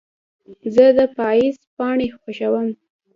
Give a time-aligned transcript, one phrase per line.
[0.73, 2.67] زه د پاییز پاڼې خوښوم.